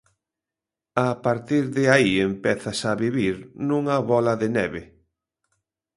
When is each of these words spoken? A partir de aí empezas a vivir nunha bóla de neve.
A 1.07 1.09
partir 1.25 1.63
de 1.77 1.85
aí 1.95 2.13
empezas 2.31 2.79
a 2.91 2.99
vivir 3.03 3.35
nunha 3.67 3.97
bóla 4.09 4.33
de 4.41 4.47
neve. 4.57 4.81